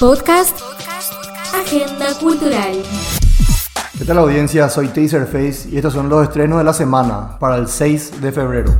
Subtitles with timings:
[0.00, 0.58] Podcast
[1.54, 2.82] Agenda Cultural.
[3.96, 4.68] ¿Qué tal audiencia?
[4.68, 8.72] Soy Taserface y estos son los estrenos de la semana para el 6 de febrero.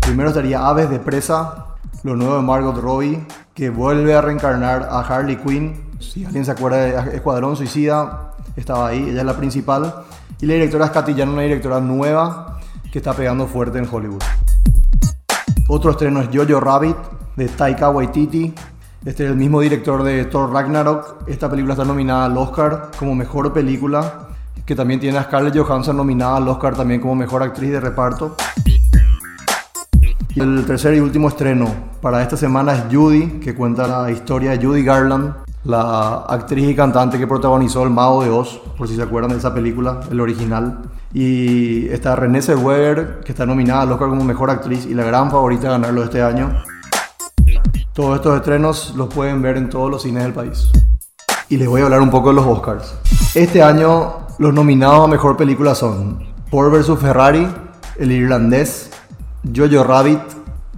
[0.00, 1.66] Primero estaría Aves de Presa,
[2.04, 5.74] lo nuevo de Margot Robbie, que vuelve a reencarnar a Harley Quinn.
[5.98, 10.04] Si alguien se acuerda de Escuadrón Suicida, estaba ahí, ella es la principal.
[10.40, 12.60] Y la directora es Katy una directora nueva
[12.92, 14.22] que está pegando fuerte en Hollywood.
[15.68, 16.96] Otro estreno es Jojo Rabbit
[17.34, 18.54] de Taika Waititi.
[19.06, 21.28] Este es el mismo director de Thor Ragnarok.
[21.28, 24.30] Esta película está nominada al Oscar como mejor película,
[24.66, 28.34] que también tiene a Scarlett Johansson nominada al Oscar también como mejor actriz de reparto.
[30.34, 34.50] Y el tercer y último estreno para esta semana es Judy, que cuenta la historia
[34.50, 38.96] de Judy Garland, la actriz y cantante que protagonizó El Mago de Oz, por si
[38.96, 40.80] se acuerdan de esa película, el original.
[41.14, 45.30] Y está Renée Zellweger, que está nominada al Oscar como mejor actriz y la gran
[45.30, 46.50] favorita de ganarlo este año.
[47.96, 50.68] Todos estos estrenos los pueden ver en todos los cines del país.
[51.48, 52.94] Y les voy a hablar un poco de los Oscars.
[53.34, 56.18] Este año los nominados a mejor película son
[56.50, 57.48] Ford vs Ferrari,
[57.96, 58.90] El Irlandés,
[59.44, 60.20] Jojo Rabbit,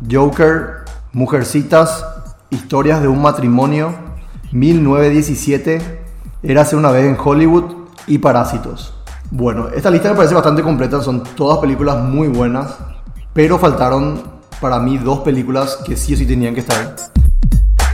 [0.08, 2.06] Joker, Mujercitas,
[2.50, 3.92] Historias de un matrimonio,
[4.52, 6.04] 1917,
[6.44, 7.64] Érase una vez en Hollywood
[8.06, 8.94] y Parásitos.
[9.32, 12.78] Bueno, esta lista me parece bastante completa, son todas películas muy buenas,
[13.32, 16.96] pero faltaron para mí dos películas que sí o sí tenían que estar.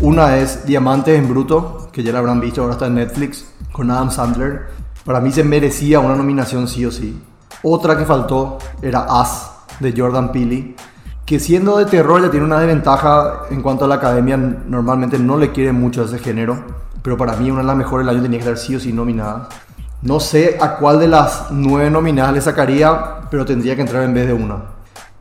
[0.00, 3.90] Una es Diamantes en Bruto, que ya la habrán visto, ahora está en Netflix, con
[3.90, 4.66] Adam Sandler.
[5.04, 7.20] Para mí se merecía una nominación sí o sí.
[7.62, 10.76] Otra que faltó era As, de Jordan Peele,
[11.24, 15.38] que siendo de terror ya tiene una desventaja en cuanto a la academia, normalmente no
[15.38, 16.62] le quiere mucho a ese género,
[17.02, 18.92] pero para mí una de las mejores del año tenía que estar sí o sí
[18.92, 19.48] nominada.
[20.02, 24.12] No sé a cuál de las nueve nominadas le sacaría, pero tendría que entrar en
[24.12, 24.56] vez de una.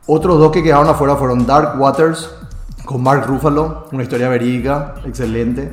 [0.06, 2.30] Otros dos que quedaron afuera fueron Dark Waters
[2.84, 5.72] con Mark Ruffalo, una historia verídica, excelente.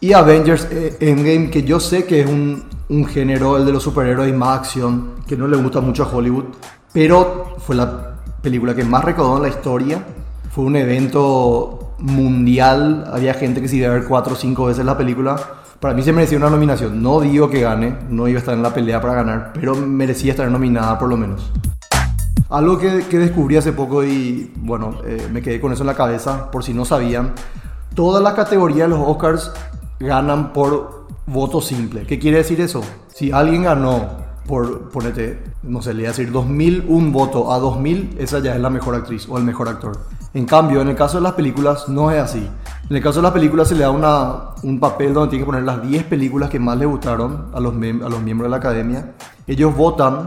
[0.00, 3.82] Y Avengers eh, Endgame, que yo sé que es un, un género, el de los
[3.82, 6.44] superhéroes y más acción, que no le gusta mucho a Hollywood,
[6.92, 10.04] pero fue la película que más recaudó en la historia.
[10.50, 14.84] Fue un evento mundial, había gente que se iba a ver cuatro o cinco veces
[14.84, 15.36] la película.
[15.78, 17.02] Para mí se merecía una nominación.
[17.02, 20.32] No digo que gane, no iba a estar en la pelea para ganar, pero merecía
[20.32, 21.50] estar nominada por lo menos.
[22.50, 25.94] Algo que, que descubrí hace poco y bueno, eh, me quedé con eso en la
[25.94, 27.32] cabeza, por si no sabían,
[27.94, 29.52] todas las categorías de los Oscars
[30.00, 32.06] ganan por voto simple.
[32.06, 32.82] ¿Qué quiere decir eso?
[33.14, 38.16] Si alguien ganó por, ponete, no sé, le voy a decir 2001 voto a 2000,
[38.18, 39.92] esa ya es la mejor actriz o el mejor actor.
[40.34, 42.48] En cambio, en el caso de las películas no es así.
[42.88, 45.46] En el caso de las películas se le da una, un papel donde tiene que
[45.46, 48.56] poner las 10 películas que más le gustaron a los, a los miembros de la
[48.56, 49.14] academia.
[49.46, 50.26] Ellos votan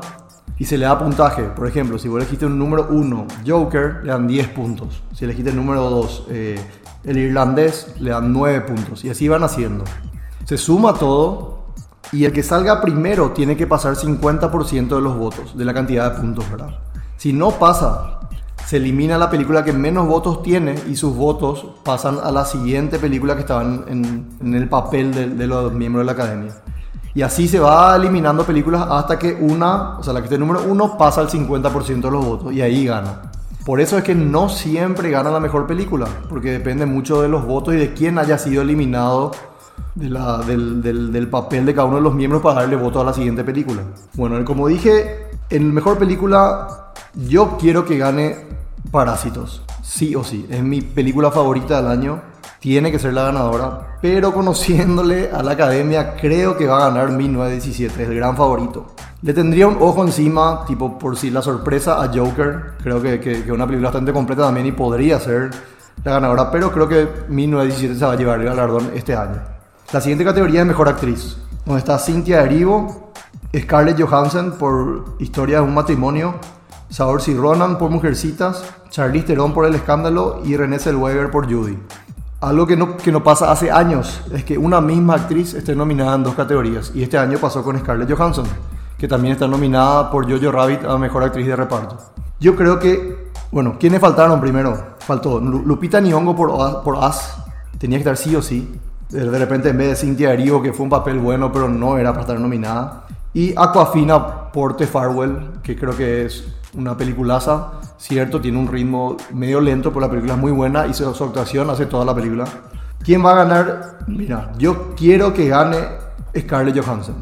[0.58, 1.44] y se le da puntaje.
[1.44, 5.02] Por ejemplo, si vos elegiste un número 1, Joker, le dan 10 puntos.
[5.14, 6.60] Si elegiste el número 2, eh,
[7.04, 9.04] el irlandés, le dan 9 puntos.
[9.04, 9.84] Y así van haciendo.
[10.46, 11.64] Se suma todo
[12.12, 16.12] y el que salga primero tiene que pasar 50% de los votos, de la cantidad
[16.12, 16.80] de puntos, ¿verdad?
[17.18, 18.20] Si no pasa,
[18.68, 23.00] se elimina la película que menos votos tiene y sus votos pasan a la siguiente
[23.00, 26.63] película que estaba en, el papel de los miembros de la academia.
[27.16, 30.64] Y así se va eliminando películas hasta que una, o sea, la que esté número
[30.68, 33.22] uno pasa al 50% de los votos y ahí gana.
[33.66, 37.46] Por eso es que no siempre gana la mejor película, porque depende mucho de los
[37.46, 39.32] votos y de quién haya sido eliminado
[39.96, 43.84] del, papel de cada uno de los miembros para darle voto a la siguiente película.
[44.16, 48.54] Bueno, como dije, en mejor película yo quiero que gane
[48.92, 50.46] Parásitos, sí o sí.
[50.50, 52.22] Es mi película favorita del año
[52.64, 57.12] tiene que ser la ganadora, pero conociéndole a la academia, creo que va a ganar
[57.12, 58.94] 1917, es el gran favorito.
[59.22, 63.44] Le tendría un ojo encima, tipo por si la sorpresa a Joker, creo que, que,
[63.44, 65.52] que una película bastante completa también y podría ser
[66.06, 69.42] la ganadora, pero creo que 1917 se va a llevar el galardón este año.
[69.92, 71.36] La siguiente categoría es Mejor Actriz,
[71.66, 73.12] donde está Cynthia Erivo,
[73.54, 76.36] Scarlett Johansson por Historia de un matrimonio,
[76.90, 81.78] Saoirse Ronan por Mujercitas, Charlize Theron por El Escándalo y Renée Zellweger por Judy.
[82.44, 86.16] Algo que no, que no pasa hace años es que una misma actriz esté nominada
[86.16, 86.92] en dos categorías.
[86.94, 88.46] Y este año pasó con Scarlett Johansson,
[88.98, 91.98] que también está nominada por Jojo Rabbit a Mejor Actriz de Reparto.
[92.42, 94.96] Yo creo que, bueno, ¿quiénes faltaron primero?
[95.00, 97.38] Faltó Lupita Nyong'o por, por As,
[97.78, 98.78] tenía que estar sí o sí.
[99.08, 102.12] De repente en vez de Cynthia Erivo, que fue un papel bueno, pero no era
[102.12, 103.06] para estar nominada.
[103.34, 106.44] Y Aquafina por The Farewell, que creo que es
[106.76, 110.94] una peliculaza, cierto, tiene un ritmo medio lento, pero la película es muy buena y
[110.94, 112.46] su, actuación hace toda la película.
[113.04, 114.00] ¿Quién va a ganar?
[114.08, 115.78] Mira, yo quiero que gane
[116.38, 117.16] Scarlett Johansson,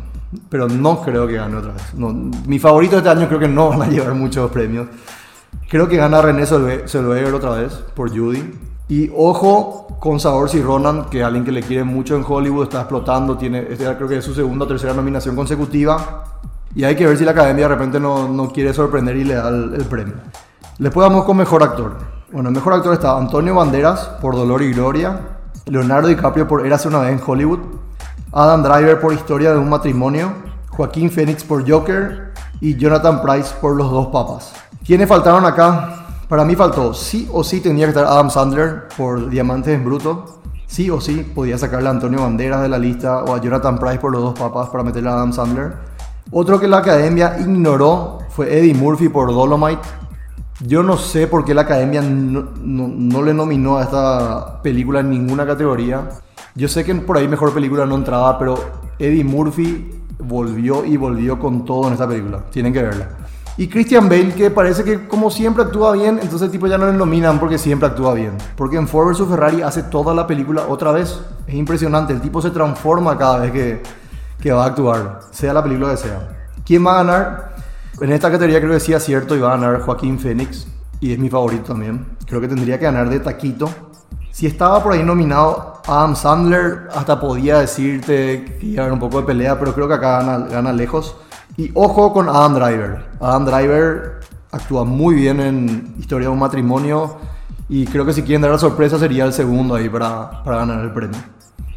[0.50, 1.94] pero no creo que gane otra vez.
[1.94, 4.88] No, mi favorito este año creo que no van a llevar muchos premios.
[5.70, 8.54] Creo que gana René Zellweger otra vez por Judy.
[8.88, 12.82] Y ojo con Saoirse Ronan, que es alguien que le quiere mucho en Hollywood, está
[12.82, 16.42] explotando, tiene, este creo que es su segunda o tercera nominación consecutiva.
[16.74, 19.36] Y hay que ver si la academia de repente no, no quiere sorprender y le
[19.36, 20.16] da el, premio.
[20.80, 21.98] Después vamos con mejor actor.
[22.32, 25.20] Bueno, el mejor actor está Antonio Banderas por Dolor y Gloria,
[25.66, 27.60] Leonardo DiCaprio por Érase una vez en Hollywood,
[28.32, 30.32] Adam Driver por Historia de un matrimonio,
[30.70, 32.32] Joaquín Phoenix por Joker
[32.62, 34.54] y Jonathan Price por Los dos papas.
[34.86, 35.98] ¿Quiénes faltaron acá?
[36.30, 40.40] Para mí faltó, sí o sí tenía que estar Adam Sandler por Diamantes en Bruto.
[40.66, 44.00] Sí o sí podía sacarle a Antonio Banderas de la lista o a Jonathan Price
[44.00, 45.91] por Los dos papas para meterle a Adam Sandler.
[46.32, 49.82] Otro que la academia ignoró fue Eddie Murphy por Dolomite.
[50.66, 55.00] Yo no sé por qué la academia no, no- no le nominó a esta película
[55.02, 56.08] en ninguna categoría.
[56.56, 58.56] Yo sé que por ahí mejor película no entraba, pero
[59.00, 59.90] Eddie Murphy
[60.20, 62.44] volvió y volvió con todo en esta película.
[62.52, 63.08] Tienen que verla.
[63.58, 66.94] Y Christian Bale, que parece que como siempre actúa bien, entonces tipo ya no le
[66.94, 68.32] nominan porque siempre actúa bien.
[68.56, 71.20] Porque en Ford vs Ferrari hace toda la película otra vez.
[71.48, 73.84] Es impresionante, el tipo se transforma cada vez que,
[74.42, 76.28] que va a actuar, sea la película que sea.
[76.66, 77.56] ¿Quién va a ganar?
[78.02, 80.68] En esta categoría creo que sí acierto y va a ganar Joaquín Phoenix.
[81.00, 82.06] Y es mi favorito también.
[82.26, 83.70] Creo que tendría que ganar de taquito.
[84.32, 89.00] Si estaba por ahí nominado Adam Sandler, hasta podía decirte que iba a haber un
[89.00, 91.16] poco de pelea, pero creo que acá gana, gana lejos.
[91.58, 93.10] Y ojo con Adam Driver.
[93.20, 94.20] Adam Driver
[94.52, 97.18] actúa muy bien en Historia de un matrimonio.
[97.70, 100.84] Y creo que si quieren dar la sorpresa sería el segundo ahí para, para ganar
[100.84, 101.20] el premio.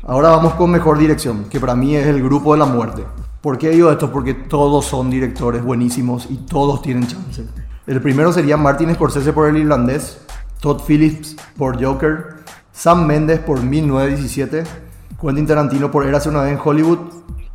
[0.06, 3.06] Ahora vamos con mejor dirección, que para mí es el grupo de la muerte.
[3.40, 4.12] ¿Por qué digo esto?
[4.12, 7.46] Porque todos son directores buenísimos y todos tienen chance.
[7.86, 10.18] El primero sería Martin Scorsese por El Irlandés,
[10.60, 12.36] Todd Phillips por Joker,
[12.70, 14.64] Sam Mendes por 1917,
[15.18, 16.98] Quentin Tarantino por Érase una vez en Hollywood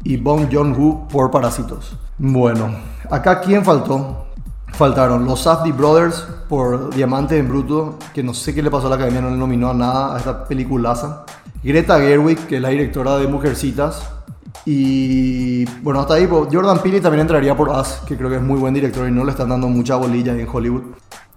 [0.03, 1.97] y Bong Joon-ho por Parásitos.
[2.17, 2.71] Bueno,
[3.11, 4.25] acá ¿quién faltó?
[4.73, 8.89] Faltaron los Safdie Brothers por Diamantes en Bruto, que no sé qué le pasó a
[8.89, 11.25] la academia, no le nominó a nada a esta peliculaza.
[11.63, 14.09] Greta Gerwig, que es la directora de Mujercitas.
[14.65, 18.41] Y bueno, hasta ahí pues, Jordan Peele también entraría por Us, que creo que es
[18.41, 20.83] muy buen director y no le están dando mucha bolilla en Hollywood.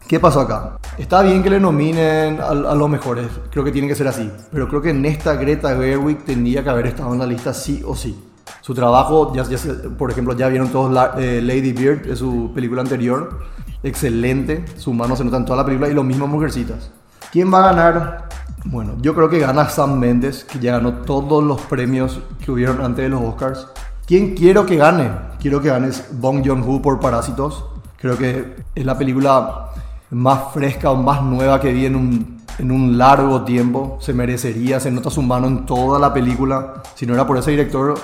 [0.07, 0.77] ¿Qué pasó acá?
[0.99, 4.31] Está bien que le nominen a, a los mejores, creo que tiene que ser así.
[4.51, 7.83] Pero creo que en esta Greta Gerwig tendría que haber estado en la lista sí
[7.87, 8.23] o sí.
[8.61, 9.57] Su trabajo, ya, ya
[9.97, 13.41] por ejemplo, ya vieron todos la- eh, Lady Bird, es su película anterior.
[13.83, 16.91] Excelente, su mano se nota en toda la película y lo mismo Mujercitas.
[17.33, 18.29] ¿Quién va a ganar?
[18.67, 22.85] Bueno, yo creo que gana Sam Mendes, que ya ganó todos los premios que hubieron
[22.85, 23.69] antes de los Oscars.
[24.07, 25.11] ¿Quién quiero que gane?
[25.41, 27.65] Quiero que gane Bong Joon-ho por Parásitos.
[27.99, 29.71] Creo que es la película
[30.11, 33.97] más fresca o más nueva que vi en un, en un largo tiempo.
[34.03, 36.83] Se merecería, se nota su mano en toda la película.
[36.95, 37.95] Si no era por ese director,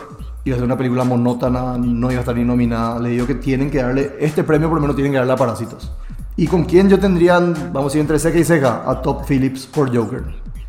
[0.47, 2.99] iba a ser una película monótona, no iba a estar ni nominada.
[2.99, 5.37] Le digo que tienen que darle, este premio por lo menos tienen que darle a
[5.37, 5.93] Parásitos.
[6.41, 8.89] ¿Y con quién yo tendría, vamos a decir, entre ceja y ceja?
[8.89, 10.23] A Top Phillips por Joker.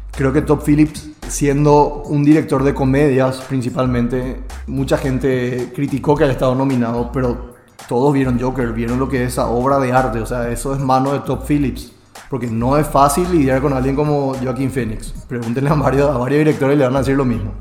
[0.09, 6.33] Creo que Top Phillips, siendo un director de comedias principalmente, mucha gente criticó que haya
[6.33, 7.53] estado nominado, pero
[7.87, 10.79] todos vieron Joker, vieron lo que es esa obra de arte, o sea, eso es
[10.79, 11.91] mano de Top Phillips.
[12.31, 15.13] Porque no es fácil lidiar con alguien como Joaquín Phoenix.
[15.27, 17.51] Pregúntenle a varios, a varios directores y le van a decir lo mismo.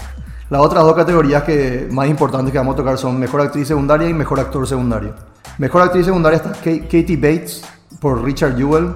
[0.48, 4.08] Las otras dos categorías que, más importantes que vamos a tocar son Mejor Actriz Secundaria
[4.08, 5.14] y Mejor Actor Secundario.
[5.58, 7.62] Mejor Actriz Secundaria está Ka- Katie Bates
[8.00, 8.94] por Richard Jewell,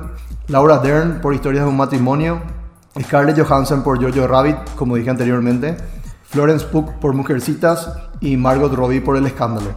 [0.49, 2.41] Laura Dern por Historias de un Matrimonio,
[3.01, 5.77] Scarlett Johansson por Jojo Rabbit, como dije anteriormente,
[6.25, 7.91] Florence Pugh por Mujercitas
[8.21, 9.71] y Margot Robbie por El Escándalo.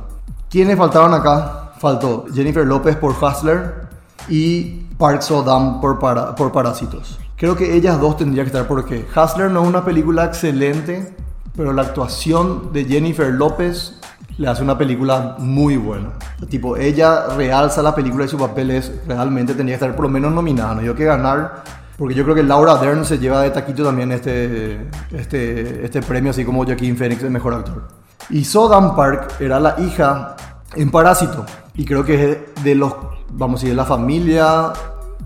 [0.50, 1.74] ¿Quiénes faltaron acá?
[1.80, 3.88] Faltó Jennifer López por Hustler
[4.30, 7.20] y Park So-dam por, por Parásitos.
[7.36, 11.16] Creo que ellas dos tendrían que estar porque Hustler no es una película excelente,
[11.56, 14.00] pero la actuación de Jennifer López
[14.38, 16.10] le hace una película muy buena.
[16.50, 20.12] Tipo, ella realza la película y su papel es realmente tendría que estar por lo
[20.12, 20.76] menos nominada.
[20.76, 21.64] No digo que ganar,
[21.98, 26.32] porque yo creo que Laura Dern se lleva de taquito también este, este, este premio,
[26.32, 27.88] así como Joaquín Phoenix, el mejor actor.
[28.30, 30.36] Y Sodan Park era la hija
[30.76, 31.46] en Parásito.
[31.76, 32.94] Y creo que es de los,
[33.32, 34.74] vamos a decir, de la familia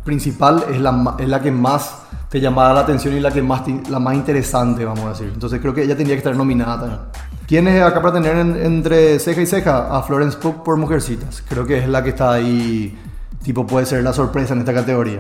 [0.04, 3.62] principal es la, es la que más te llamaba la atención y la que más
[3.90, 5.32] la más interesante, vamos a decir.
[5.34, 7.00] Entonces creo que ella tendría que estar nominada también.
[7.48, 9.96] ¿Quién es acá para tener en- entre ceja y ceja?
[9.98, 11.44] A Florence Pugh por Mujercitas.
[11.50, 12.96] Creo que es la que está ahí,
[13.44, 15.20] tipo puede ser la sorpresa en esta categoría.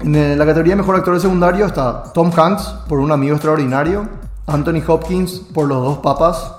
[0.00, 4.08] En eh, la categoría de mejor actor secundario está Tom Hanks por Un amigo extraordinario,
[4.46, 6.52] Anthony Hopkins por Los dos papas,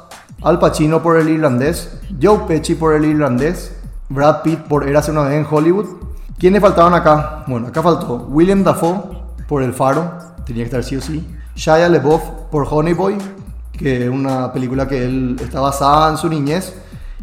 [0.44, 3.76] Al Pacino por El irlandés, Joe Pesci por El irlandés,
[4.10, 5.86] Brad Pitt por Érase una vez en Hollywood.
[6.38, 7.44] ¿Quiénes faltaban acá?
[7.48, 9.17] Bueno, acá faltó William Dafoe
[9.48, 11.26] por El Faro, tenía que estar sí o sí.
[11.56, 13.18] Shia LaBeouf por Honey Boy,
[13.72, 16.74] que es una película que él está basada en su niñez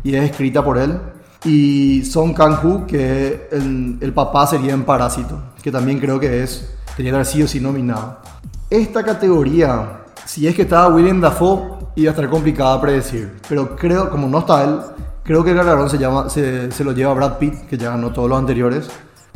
[0.02, 0.99] y es escrita por él.
[1.45, 6.75] Y Song Kang-ho, que el, el papá sería en Parásito, que también creo que es
[6.97, 8.19] Tenía que haber sido sí nominado.
[8.71, 13.33] Esta categoría, si es que estaba William Dafoe, iba a estar complicada a predecir.
[13.49, 14.78] Pero creo, como no está él,
[15.25, 18.12] creo que el galardón se, llama, se, se lo lleva Brad Pitt, que ya ganó
[18.12, 18.88] todos los anteriores.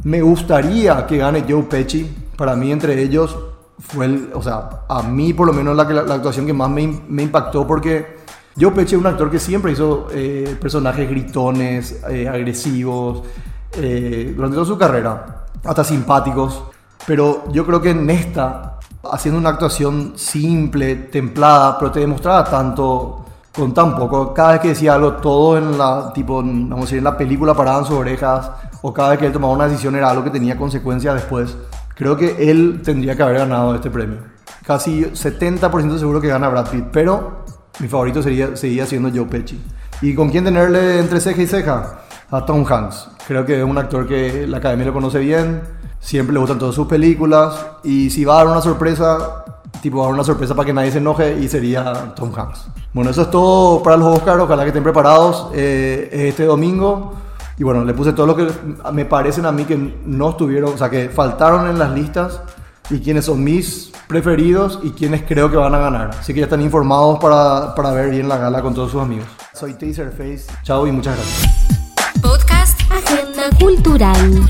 [0.04, 2.08] Me gustaría que gane Joe Pesci.
[2.38, 3.36] Para mí, entre ellos,
[3.80, 6.70] fue el, o sea, a mí por lo menos la, la, la actuación que más
[6.70, 8.18] me, me, impactó porque
[8.54, 13.24] Pesci es un actor que siempre hizo eh, personajes gritones, eh, agresivos,
[13.72, 16.62] eh, durante toda su carrera, hasta simpáticos.
[17.08, 18.78] Pero yo creo que en esta,
[19.10, 24.32] haciendo una actuación simple, templada, pero te demostraba tanto con tan poco.
[24.32, 27.52] Cada vez que decía algo, todo en la, tipo, vamos a decir, en la película
[27.54, 28.48] paraban sus orejas,
[28.82, 31.56] o cada vez que él tomaba una decisión era algo que tenía consecuencias después.
[31.98, 34.18] Creo que él tendría que haber ganado este premio.
[34.64, 37.44] Casi 70% seguro que gana Brad Pitt, pero
[37.80, 39.60] mi favorito sería, seguía siendo Joe Pesci.
[40.00, 42.02] ¿Y con quién tenerle entre ceja y ceja?
[42.30, 43.08] A Tom Hanks.
[43.26, 45.60] Creo que es un actor que la academia lo conoce bien,
[45.98, 49.44] siempre le gustan todas sus películas, y si va a dar una sorpresa,
[49.82, 52.68] tipo dar una sorpresa para que nadie se enoje, y sería Tom Hanks.
[52.92, 57.14] Bueno, eso es todo para los Oscars, ojalá que estén preparados eh, este domingo.
[57.58, 58.48] Y bueno, le puse todo lo que
[58.92, 62.40] me parecen a mí que no estuvieron, o sea, que faltaron en las listas
[62.88, 66.10] y quiénes son mis preferidos y quienes creo que van a ganar.
[66.18, 69.26] Así que ya están informados para, para ver bien la gala con todos sus amigos.
[69.52, 70.46] Soy Taserface.
[70.62, 72.22] Chao y muchas gracias.
[72.22, 74.48] Podcast Agenda Cultural.